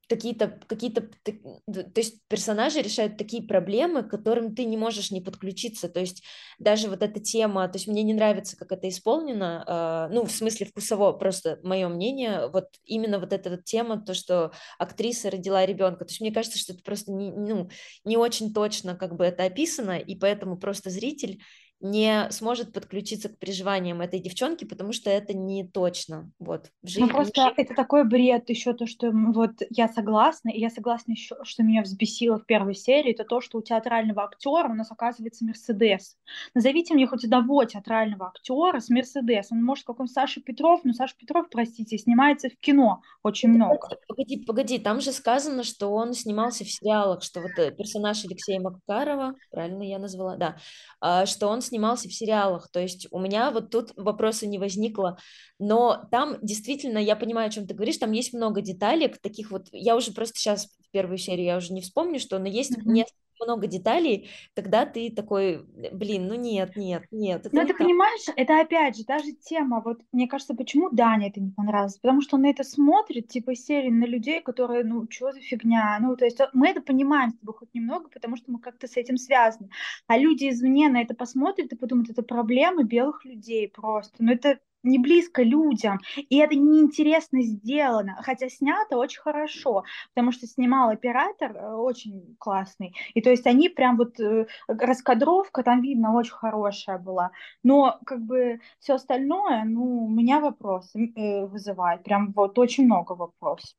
[0.07, 5.89] какие-то, какие-то, то есть персонажи решают такие проблемы, к которым ты не можешь не подключиться,
[5.89, 6.23] то есть
[6.59, 10.31] даже вот эта тема, то есть мне не нравится, как это исполнено, э, ну, в
[10.31, 15.65] смысле вкусово, просто мое мнение, вот именно вот эта вот тема, то, что актриса родила
[15.65, 17.69] ребенка, то есть мне кажется, что это просто не, ну,
[18.05, 21.41] не очень точно как бы это описано, и поэтому просто зритель
[21.79, 26.31] не сможет подключиться к переживаниям этой девчонки, потому что это не точно.
[26.39, 27.03] Вот, в жизни...
[27.03, 31.35] Ну, просто это такой бред еще то, что вот я согласна, и я согласна еще,
[31.43, 35.45] что меня взбесило в первой серии, это то, что у театрального актера у нас оказывается
[35.45, 36.17] Мерседес.
[36.53, 39.51] Назовите мне хоть одного театрального актера с Мерседес.
[39.51, 43.77] Он может какой-нибудь Саша Петров, но Саша Петров, простите, снимается в кино очень ну, много.
[43.79, 48.23] Погоди, погоди, погоди, там же сказано, что он снимался в сериалах, что вот э, персонаж
[48.25, 50.57] Алексея Макарова, правильно я назвала, да,
[50.99, 55.17] а, что он снимался в сериалах, то есть у меня вот тут вопроса не возникло,
[55.59, 59.67] но там действительно, я понимаю, о чем ты говоришь, там есть много деталек, таких вот,
[59.71, 62.91] я уже просто сейчас в первую серию, я уже не вспомню, что, но есть mm-hmm.
[62.91, 67.47] несколько много деталей, когда ты такой, блин, ну нет, нет, нет.
[67.51, 67.77] Ну, ты так.
[67.77, 72.21] понимаешь, это опять же, даже тема, вот, мне кажется, почему Даня это не понравилось, потому
[72.21, 76.15] что он на это смотрит, типа, серии на людей, которые, ну, что за фигня, ну,
[76.15, 79.17] то есть мы это понимаем с тобой хоть немного, потому что мы как-то с этим
[79.17, 79.69] связаны,
[80.07, 84.59] а люди извне на это посмотрят и подумают, это проблемы белых людей просто, ну, это
[84.83, 91.55] не близко людям, и это неинтересно сделано, хотя снято очень хорошо, потому что снимал оператор
[91.55, 96.97] э, очень классный, и то есть они прям вот, э, раскадровка там видно очень хорошая
[96.97, 97.31] была,
[97.63, 103.13] но как бы все остальное, ну, у меня вопросы э, вызывает, прям вот очень много
[103.13, 103.75] вопросов.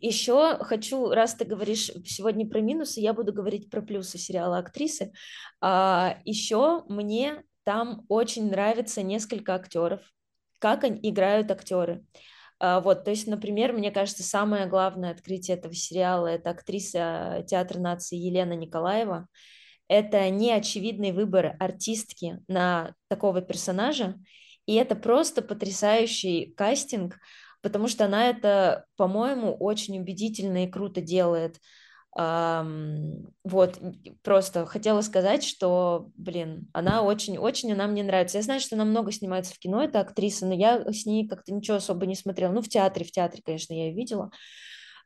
[0.00, 5.12] Еще хочу, раз ты говоришь сегодня про минусы, я буду говорить про плюсы сериала актрисы.
[5.62, 10.00] А, еще мне там очень нравится несколько актеров,
[10.58, 12.04] как они играют актеры.
[12.60, 17.78] А, вот, то есть, например, мне кажется, самое главное открытие этого сериала– это актриса театра
[17.78, 19.28] нации Елена Николаева.
[19.88, 24.14] Это неочевидный выбор артистки на такого персонажа,
[24.66, 27.18] и это просто потрясающий кастинг,
[27.60, 31.58] потому что она это, по-моему, очень убедительно и круто делает.
[32.16, 33.80] Вот,
[34.22, 38.38] просто хотела сказать, что, блин, она очень-очень, она мне нравится.
[38.38, 41.52] Я знаю, что она много снимается в кино, это актриса, но я с ней как-то
[41.52, 42.52] ничего особо не смотрела.
[42.52, 44.30] Ну, в театре, в театре, конечно, я ее видела.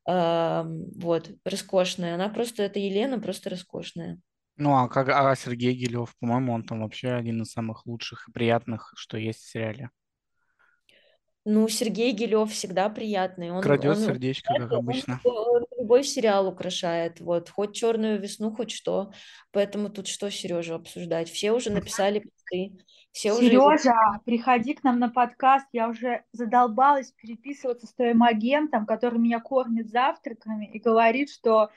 [0.05, 2.15] Вот, роскошная.
[2.15, 4.21] Она просто, это Елена, просто роскошная.
[4.59, 8.33] Ну, а как а Сергей Гелев, по-моему, он там вообще один из самых лучших и
[8.33, 9.91] приятных, что есть в сериале.
[11.45, 13.53] Ну, Сергей Гелев всегда приятный.
[13.53, 15.21] Он, Крадет он, сердечко, как обычно.
[15.25, 17.19] Он, он любой сериал украшает.
[17.21, 19.11] Вот, хоть черную весну, хоть что.
[19.53, 21.31] Поэтому тут что Сережу обсуждать?
[21.31, 22.85] Все уже написали посты.
[23.11, 23.93] Все Сережа, уже...
[24.27, 25.67] приходи к нам на подкаст.
[25.73, 31.71] Я уже задолбалась переписываться с твоим агентом, который меня кормит завтраками и говорит, что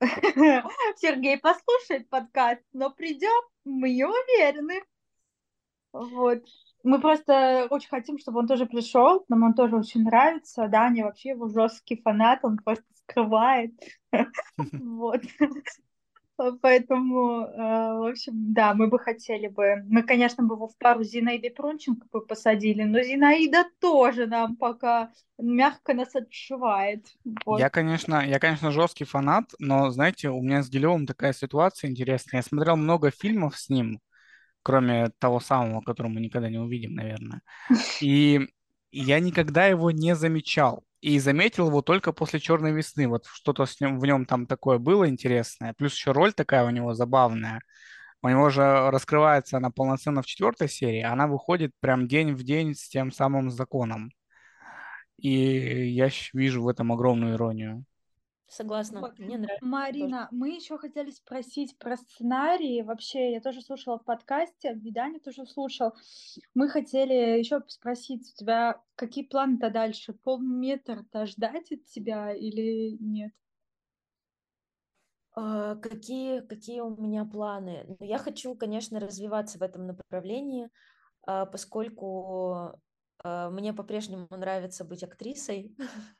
[0.00, 4.82] Сергей послушает подкаст, но придем, мы не уверены.
[5.92, 6.42] Вот.
[6.82, 9.24] Мы просто очень хотим, чтобы он тоже пришел.
[9.28, 10.66] Нам он тоже очень нравится.
[10.66, 13.72] Даня вообще его жесткий фанат, он просто скрывает.
[14.56, 15.20] Вот.
[16.62, 19.84] Поэтому, э, в общем, да, мы бы хотели бы.
[19.86, 25.12] Мы, конечно, бы его в пару Зинаиды Пронченко бы посадили, но Зинаида тоже нам пока
[25.38, 27.06] мягко нас отшивает.
[27.44, 27.60] Вот.
[27.60, 32.40] Я, конечно, я, конечно, жесткий фанат, но, знаете, у меня с Гилевым такая ситуация интересная.
[32.40, 34.00] Я смотрел много фильмов с ним,
[34.62, 37.42] кроме того самого, которого мы никогда не увидим, наверное.
[38.00, 38.48] И
[38.90, 40.82] я никогда его не замечал.
[41.04, 43.06] И заметил его только после «Черной весны».
[43.08, 45.74] Вот что-то с ним, в нем там такое было интересное.
[45.74, 47.60] Плюс еще роль такая у него забавная.
[48.22, 51.02] У него же раскрывается она полноценно в четвертой серии.
[51.02, 54.12] Она выходит прям день в день с тем самым законом.
[55.18, 57.84] И я вижу в этом огромную иронию.
[58.54, 59.18] Согласна, вот.
[59.18, 59.66] мне нравится.
[59.66, 60.28] Марина, тоже.
[60.30, 62.82] мы еще хотели спросить про сценарий.
[62.82, 65.92] Вообще, я тоже слушала в подкасте, Видане тоже слушал.
[66.54, 70.12] Мы хотели еще спросить у тебя, какие планы-то дальше?
[70.12, 73.32] Полметр-то ждать от тебя или нет?
[75.36, 77.84] Uh, какие, какие у меня планы?
[77.88, 80.70] Ну, я хочу, конечно, развиваться в этом направлении.
[81.26, 82.80] а, поскольку
[83.18, 85.74] а, мне по-прежнему нравится быть актрисой.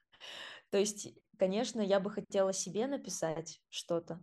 [0.71, 4.21] То есть, конечно, я бы хотела себе написать что-то,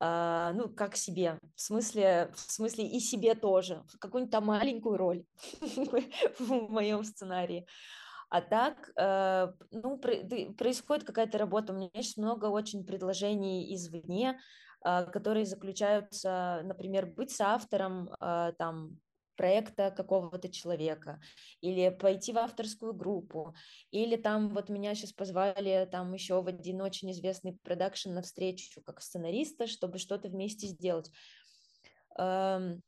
[0.00, 5.24] а, ну, как себе, в смысле, в смысле и себе тоже, какую-нибудь там маленькую роль
[6.38, 7.66] в моем сценарии.
[8.30, 11.72] А так, э, ну, происходит какая-то работа.
[11.72, 14.38] У меня есть много очень предложений извне,
[14.82, 18.98] а, которые заключаются, например, быть соавтором а, там
[19.38, 21.20] проекта какого-то человека,
[21.62, 23.54] или пойти в авторскую группу,
[23.90, 28.82] или там вот меня сейчас позвали там еще в один очень известный продакшн на встречу
[28.82, 31.10] как сценариста, чтобы что-то вместе сделать.
[32.18, 32.82] Эм,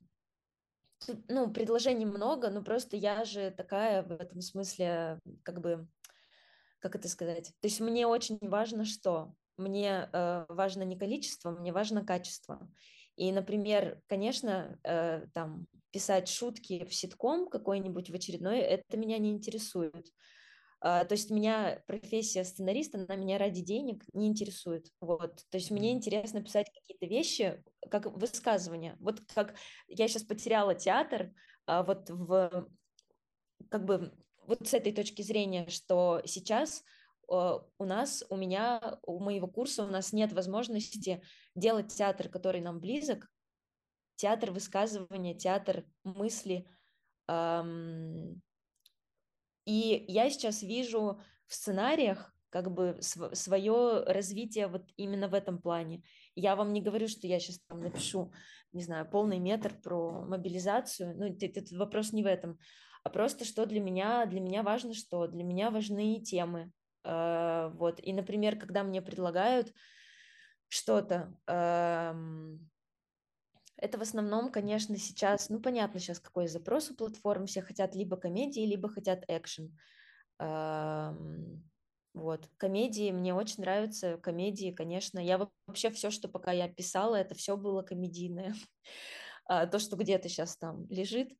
[1.29, 5.89] ну, предложений много, но просто я же такая в этом смысле, как бы,
[6.81, 7.55] как это сказать?
[7.61, 9.35] То есть мне очень важно что?
[9.57, 12.69] Мне э, важно не количество, мне важно качество.
[13.21, 19.31] И, например, конечно, э, там писать шутки в ситком какой-нибудь в очередной, это меня не
[19.31, 20.07] интересует.
[20.83, 24.87] Uh, то есть меня профессия сценариста, она меня ради денег не интересует.
[25.03, 25.45] Вот.
[25.51, 28.97] То есть мне интересно писать какие-то вещи, как высказывания.
[28.99, 29.55] Вот как
[29.89, 31.35] я сейчас потеряла театр,
[31.69, 32.71] uh, вот в
[33.69, 34.15] как бы
[34.47, 36.83] вот с этой точки зрения, что сейчас
[37.31, 41.21] uh, у нас, у меня, у моего курса у нас нет возможности
[41.61, 43.29] делать театр, который нам близок,
[44.17, 46.67] театр высказывания, театр мысли.
[49.67, 56.03] И я сейчас вижу в сценариях как бы свое развитие вот именно в этом плане.
[56.35, 58.33] Я вам не говорю, что я сейчас там напишу,
[58.73, 62.59] не знаю, полный метр про мобилизацию, ну, этот вопрос не в этом,
[63.05, 65.27] а просто что для меня, для меня важно что?
[65.29, 66.73] Для меня важны темы,
[67.05, 69.73] э, вот, и, например, когда мне предлагают
[70.71, 71.35] что-то,
[73.77, 78.17] это в основном, конечно, сейчас, ну, понятно сейчас, какой запрос у платформ, все хотят либо
[78.17, 79.77] комедии, либо хотят экшен.
[82.13, 85.19] Вот, комедии, мне очень нравятся комедии, конечно.
[85.19, 88.55] Я вообще все, что пока я писала, это все было комедийное.
[89.47, 91.33] А то, что где-то сейчас там лежит,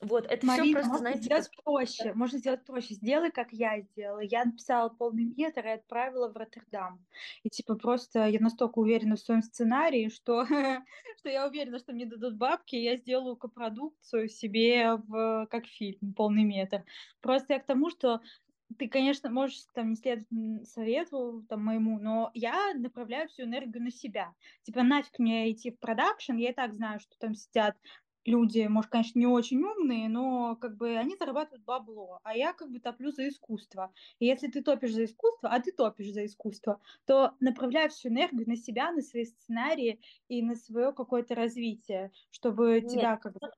[0.00, 1.64] вот, это Марина, все просто, можно знаете, сделать как...
[1.64, 2.14] проще.
[2.14, 2.94] Можно сделать проще.
[2.94, 4.20] Сделай, как я сделала.
[4.20, 7.04] Я написала полный метр и отправила в Роттердам.
[7.42, 10.46] И типа просто я настолько уверена в своем сценарии, что,
[11.18, 16.14] что я уверена, что мне дадут бабки, и я сделаю копродукцию себе в как фильм,
[16.14, 16.84] полный метр.
[17.20, 18.20] Просто я к тому, что
[18.78, 23.90] ты, конечно, можешь там не следовать совету там, моему, но я направляю всю энергию на
[23.90, 24.34] себя.
[24.62, 27.76] Типа, нафиг мне идти в продакшн, я и так знаю, что там сидят
[28.28, 32.70] люди, может, конечно, не очень умные, но как бы они зарабатывают бабло, а я как
[32.70, 33.92] бы топлю за искусство.
[34.18, 38.48] И если ты топишь за искусство, а ты топишь за искусство, то направляй всю энергию
[38.48, 42.90] на себя, на свои сценарии и на свое какое-то развитие, чтобы Нет.
[42.90, 43.50] тебя как бы...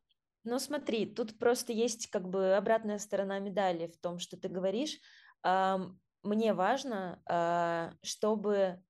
[0.44, 4.98] Ну смотри, тут просто есть как бы обратная сторона медали в том, что ты говоришь.
[6.22, 8.82] Мне важно, а, чтобы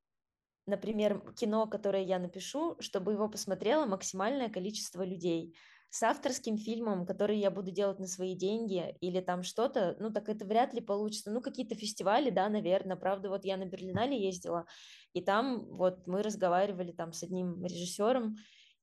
[0.70, 5.54] например, кино, которое я напишу, чтобы его посмотрело максимальное количество людей.
[5.90, 10.28] С авторским фильмом, который я буду делать на свои деньги или там что-то, ну так
[10.28, 11.32] это вряд ли получится.
[11.32, 12.96] Ну какие-то фестивали, да, наверное.
[12.96, 14.66] Правда, вот я на Берлинале ездила,
[15.12, 18.36] и там вот мы разговаривали там с одним режиссером,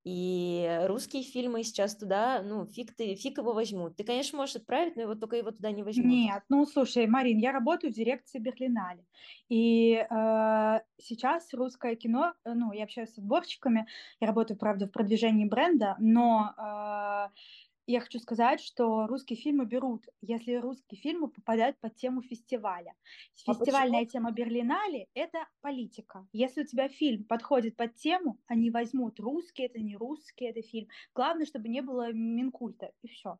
[0.09, 3.97] и русские фильмы сейчас туда, ну, фиг, ты, фиг его возьмут.
[3.97, 6.05] Ты, конечно, можешь отправить, но его только его туда не возьмут.
[6.05, 9.03] Нет, ну, слушай, Марин, я работаю в дирекции Берлинале.
[9.49, 13.85] И э, сейчас русское кино, э, ну, я общаюсь с отборщиками,
[14.21, 17.27] я работаю, правда, в продвижении бренда, но э,
[17.87, 22.93] я хочу сказать, что русские фильмы берут, если русские фильмы попадают под тему фестиваля.
[23.45, 24.11] А Фестивальная почему?
[24.11, 26.27] тема Берлинале– это политика.
[26.33, 30.89] Если у тебя фильм подходит под тему, они возьмут русский, это не русский, это фильм.
[31.15, 33.39] Главное, чтобы не было Минкульта, и все.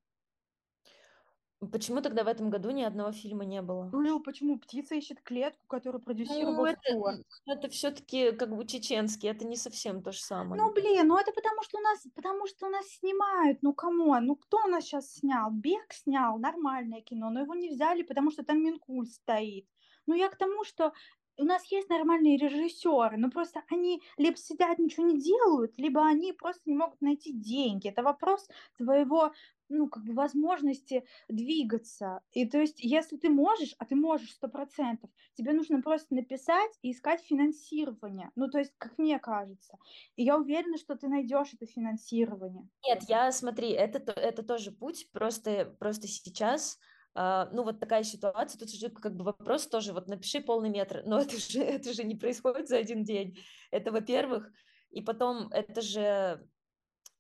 [1.72, 3.90] Почему тогда в этом году ни одного фильма не было?
[3.92, 4.60] Ну, почему?
[4.60, 10.04] Птица ищет клетку, которую продюсировал ну, это, это все-таки как бы чеченский, это не совсем
[10.04, 10.62] то же самое.
[10.62, 14.16] Ну, блин, ну это потому что у нас, потому что у нас снимают, ну кому?
[14.22, 15.50] Ну кто у нас сейчас снял?
[15.50, 19.68] Бег снял, нормальное кино, но его не взяли, потому что там Минкуль стоит.
[20.06, 20.94] Ну я к тому, что
[21.38, 26.34] у нас есть нормальные режиссеры, но просто они либо сидят, ничего не делают, либо они
[26.34, 27.90] просто не могут найти деньги.
[27.90, 29.32] Это вопрос твоего
[29.70, 32.22] ну, как бы возможности двигаться.
[32.32, 36.72] И то есть, если ты можешь, а ты можешь сто процентов, тебе нужно просто написать
[36.82, 38.32] и искать финансирование.
[38.36, 39.78] Ну, то есть, как мне кажется.
[40.16, 42.68] И я уверена, что ты найдешь это финансирование.
[42.86, 46.80] Нет, я, смотри, это, это тоже путь, просто, просто сейчас
[47.16, 51.02] Uh, ну, вот такая ситуация, тут же как бы вопрос тоже, вот напиши полный метр,
[51.04, 53.40] но это же, это же не происходит за один день,
[53.72, 54.52] это во-первых,
[54.92, 56.48] и потом это же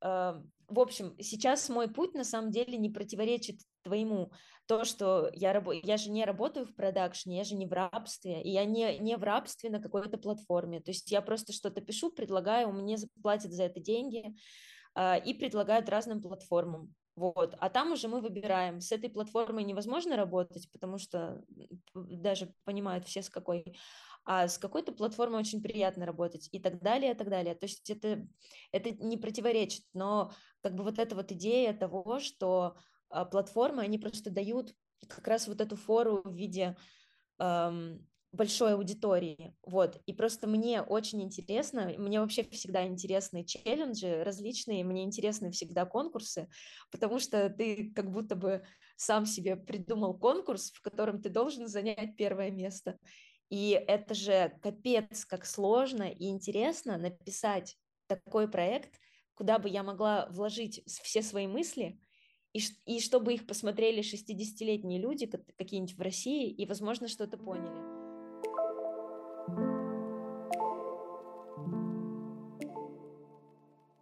[0.01, 0.33] э,
[0.67, 4.31] в общем, сейчас мой путь на самом деле не противоречит твоему.
[4.65, 5.69] То, что я, раб...
[5.71, 9.15] я же не работаю в продакшне, я же не в рабстве, и я не, не
[9.15, 10.81] в рабстве на какой-то платформе.
[10.81, 14.35] То есть я просто что-то пишу, предлагаю, мне заплатят за это деньги
[14.95, 16.93] э, и предлагают разным платформам.
[17.15, 17.55] Вот.
[17.59, 18.81] А там уже мы выбираем.
[18.81, 21.41] С этой платформой невозможно работать, потому что
[21.93, 23.77] даже понимают все с какой
[24.29, 27.55] а с какой-то платформой очень приятно работать и так далее, и так далее.
[27.55, 28.27] То есть это,
[28.73, 30.33] это не противоречит, но
[30.67, 32.75] как бы вот эта вот идея того, что
[33.09, 34.73] а, платформы, они просто дают
[35.07, 36.75] как раз вот эту фору в виде
[37.39, 44.83] эм, большой аудитории, вот, и просто мне очень интересно, мне вообще всегда интересны челленджи различные,
[44.83, 46.49] мне интересны всегда конкурсы,
[46.91, 48.65] потому что ты как будто бы
[48.97, 52.97] сам себе придумал конкурс, в котором ты должен занять первое место,
[53.49, 58.99] и это же капец, как сложно и интересно написать такой проект,
[59.37, 61.99] куда бы я могла вложить все свои мысли,
[62.53, 67.97] и, и чтобы их посмотрели 60-летние люди какие-нибудь в России и, возможно, что-то поняли.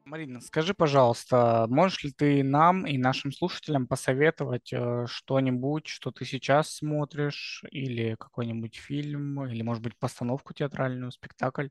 [0.06, 6.24] Марина, скажи, пожалуйста, можешь ли ты нам и нашим слушателям посоветовать э, что-нибудь, что ты
[6.24, 11.68] сейчас смотришь, или какой-нибудь фильм, или, может быть, постановку театральную, спектакль?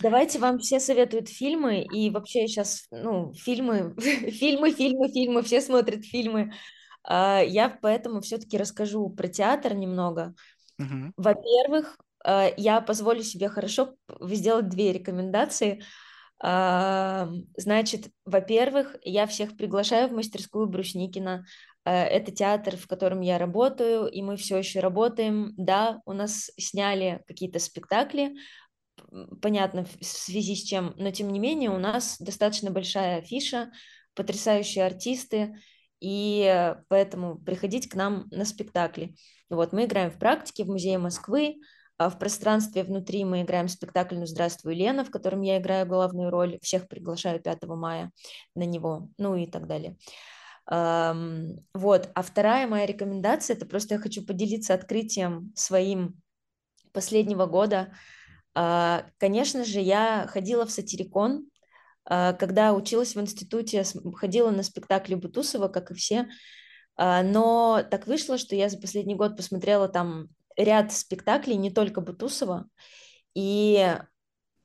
[0.00, 6.04] Давайте вам все советуют фильмы, и вообще сейчас, ну, фильмы, фильмы, фильмы, фильмы, все смотрят
[6.04, 6.52] фильмы.
[7.04, 10.34] А, я поэтому все-таки расскажу про театр немного.
[10.78, 11.12] Угу.
[11.16, 15.82] Во-первых, э, я позволю себе хорошо сделать две рекомендации–
[16.40, 21.44] Значит, во-первых, я всех приглашаю в мастерскую Брусникина.
[21.84, 25.52] Это театр, в котором я работаю, и мы все еще работаем.
[25.56, 28.36] Да, у нас сняли какие-то спектакли,
[29.42, 33.70] понятно, в связи с чем, но тем не менее у нас достаточно большая афиша,
[34.14, 35.56] потрясающие артисты,
[36.00, 39.14] и поэтому приходите к нам на спектакли.
[39.50, 41.56] Вот, мы играем в практике в Музее Москвы,
[41.96, 46.30] а в пространстве внутри мы играем спектакль «Ну, здравствуй, Лена», в котором я играю главную
[46.30, 46.58] роль.
[46.62, 48.12] Всех приглашаю 5 мая
[48.54, 49.96] на него, ну и так далее.
[50.70, 52.10] Вот.
[52.14, 56.20] А вторая моя рекомендация, это просто я хочу поделиться открытием своим
[56.92, 57.92] последнего года.
[58.54, 61.48] А, конечно же, я ходила в сатирикон,
[62.04, 63.84] а, когда училась в институте,
[64.14, 66.28] ходила на спектакли Бутусова, как и все,
[66.96, 72.66] но так вышло, что я за последний год посмотрела там ряд спектаклей, не только Бутусова,
[73.34, 73.96] и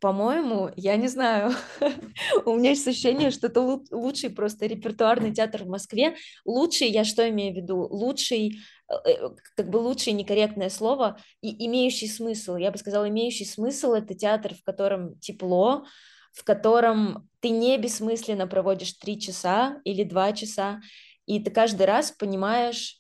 [0.03, 1.53] по-моему, я не знаю,
[2.45, 6.17] у меня есть ощущение, что это лучший просто репертуарный театр в Москве.
[6.43, 7.77] Лучший, я что имею в виду?
[7.77, 12.57] Лучший, э, э, как бы лучшее некорректное слово, и имеющий смысл.
[12.57, 15.85] Я бы сказала, имеющий смысл– это театр, в котором тепло,
[16.33, 20.81] в котором ты не бессмысленно проводишь три часа или два часа,
[21.27, 22.99] и ты каждый раз понимаешь,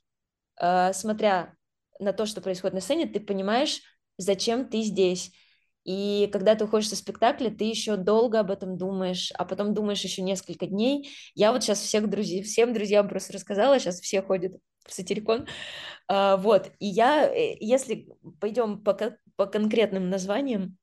[0.57, 1.53] э, смотря
[1.99, 3.81] на то, что происходит на сцене, ты понимаешь,
[4.17, 5.33] зачем ты здесь.
[5.83, 10.01] И когда ты уходишь со спектакля, ты еще долго об этом думаешь, а потом думаешь
[10.01, 11.09] еще несколько дней.
[11.35, 14.53] Я вот сейчас всех друзей, всем друзьям просто рассказала, сейчас все ходят
[14.85, 15.47] в сатирикон.
[16.07, 18.07] А, вот, и я, э, если
[18.39, 18.97] пойдем по,
[19.35, 20.77] по конкретным названиям,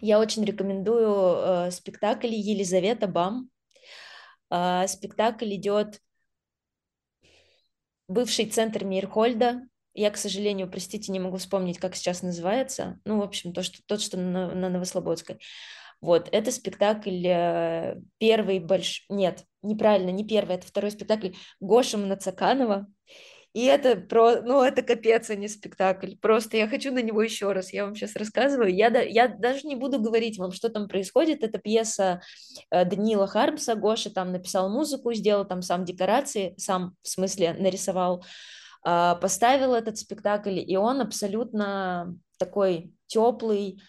[0.00, 3.48] я очень рекомендую э, спектакль Елизавета Бам.
[4.50, 6.00] Э, спектакль идет
[8.08, 9.62] бывший центр Мейерхольда,
[9.94, 12.98] я, к сожалению, простите, не могу вспомнить, как сейчас называется.
[13.04, 15.38] Ну, в общем, то, что, тот, что на, на Новослободской.
[16.00, 19.04] Вот, это спектакль э, первый больш...
[19.08, 21.30] Нет, неправильно, не первый, это второй спектакль
[21.60, 22.88] Гоша Мнацаканова.
[23.52, 26.14] И это про, ну, это капец, а не спектакль.
[26.20, 27.72] Просто я хочу на него еще раз.
[27.72, 28.74] Я вам сейчас рассказываю.
[28.74, 31.44] Я, да, я даже не буду говорить вам, что там происходит.
[31.44, 32.22] Это пьеса
[32.70, 33.74] э, Даниила Хармса.
[33.74, 38.24] Гоша там написал музыку, сделал там сам декорации, сам, в смысле, нарисовал.
[38.84, 43.80] А, поставил этот спектакль, и он абсолютно такой теплый,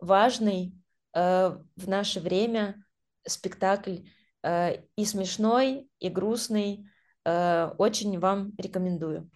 [0.00, 0.74] важный
[1.14, 2.82] э, в наше время
[3.26, 3.98] спектакль
[4.42, 6.86] э, и смешной, и грустный.
[7.24, 9.30] Э, очень вам рекомендую.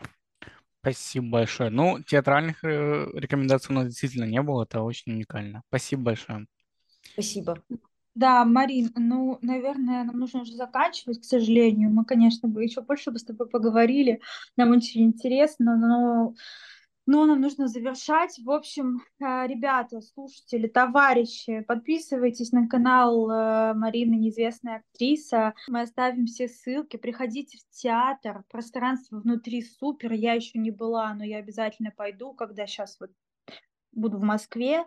[0.80, 1.70] Спасибо большое.
[1.70, 5.62] Ну, театральных рекомендаций у нас действительно не было, это очень уникально.
[5.68, 6.46] Спасибо большое.
[7.12, 7.62] Спасибо.
[8.14, 11.90] Да, Марин, ну, наверное, нам нужно уже заканчивать, к сожалению.
[11.90, 14.20] Мы, конечно, бы еще больше бы с тобой поговорили.
[14.56, 16.34] Нам очень интересно, но,
[17.06, 18.38] но нам нужно завершать.
[18.38, 25.54] В общем, э, ребята, слушатели, товарищи, подписывайтесь на канал э, Марины, неизвестная актриса.
[25.68, 26.98] Мы оставим все ссылки.
[26.98, 28.44] Приходите в театр.
[28.50, 30.12] Пространство внутри супер.
[30.12, 33.10] Я еще не была, но я обязательно пойду, когда сейчас вот
[33.90, 34.84] буду в Москве.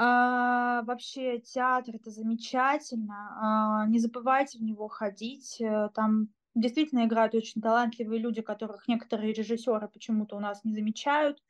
[0.00, 3.36] А, вообще театр это замечательно.
[3.40, 5.60] А, не забывайте в него ходить.
[5.60, 11.42] Э, там действительно играют очень талантливые люди, которых некоторые режиссеры почему-то у нас не замечают.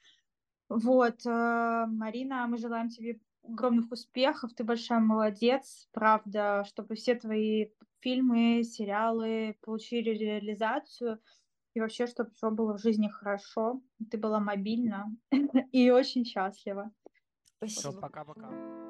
[0.70, 4.55] Вот, э, Марина, мы желаем тебе огромных успехов.
[4.55, 7.66] Ты большая молодец, правда, чтобы все твои
[8.01, 11.20] фильмы, сериалы получили реализацию.
[11.74, 13.82] И вообще, чтобы все было в жизни хорошо.
[14.11, 15.14] Ты была мобильна
[15.72, 16.90] и очень счастлива.
[17.59, 17.90] Спасибо.
[17.90, 18.88] Все, пока-пока.